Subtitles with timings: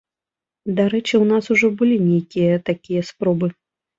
[0.79, 3.51] Дарэчы, у нас ужо былі нейкія такія спробы.